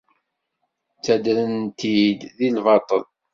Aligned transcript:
Ttadren-t-id 0.97 2.19
di 2.37 2.49
lbaṭel. 2.57 3.03